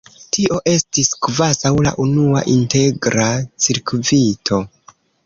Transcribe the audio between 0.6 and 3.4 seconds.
estis kvazaŭ la unua integra